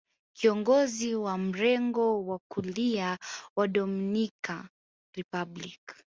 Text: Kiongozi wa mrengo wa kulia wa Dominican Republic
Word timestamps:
Kiongozi 0.33 1.15
wa 1.15 1.37
mrengo 1.37 2.25
wa 2.25 2.39
kulia 2.51 3.17
wa 3.57 3.67
Dominican 3.67 4.67
Republic 5.17 5.79